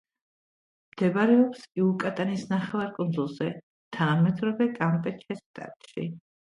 მდებარეობს 0.93 1.67
იუკატანის 1.81 2.47
ნახევარკუნძულზე, 2.55 3.53
თანამედროვე 4.01 4.73
კამპეჩეს 4.83 5.49
შტატში. 5.49 6.13